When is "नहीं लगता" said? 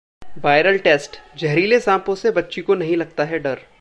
2.75-3.23